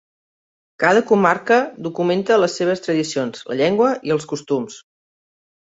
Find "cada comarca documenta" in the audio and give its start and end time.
0.83-2.39